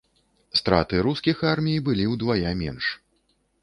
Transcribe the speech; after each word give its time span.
Страты 0.59 1.03
рускіх 1.09 1.45
армій 1.53 1.79
былі 1.91 2.11
ўдвая 2.17 2.59
менш. 2.67 2.85